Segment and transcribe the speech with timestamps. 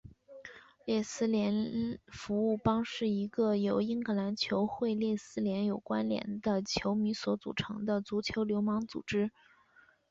[0.83, 9.29] 列斯联服务帮是一个由英格兰球会列斯联有关连的球迷所组成的足球流氓组织。